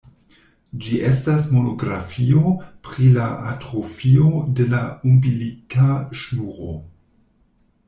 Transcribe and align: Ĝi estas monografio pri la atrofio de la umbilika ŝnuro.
Ĝi 0.85 0.95
estas 1.09 1.43
monografio 1.57 2.55
pri 2.87 3.11
la 3.19 3.27
atrofio 3.53 4.33
de 4.61 4.67
la 4.73 4.83
umbilika 5.13 5.93
ŝnuro. 6.25 6.75